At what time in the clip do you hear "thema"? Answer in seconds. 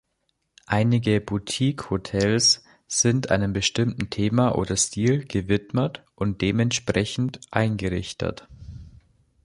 4.09-4.55